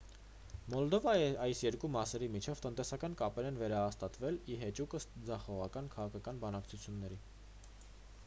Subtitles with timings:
[0.73, 7.21] մոլդովայի այս երկու մասերի միջև տնտեսական կապեր են վերահաստատվել ի հեճուկս ձախողված քաղաքական բանակցությունների